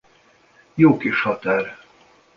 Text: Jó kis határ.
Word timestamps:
Jó 0.73 0.97
kis 0.97 1.19
határ. 1.21 1.77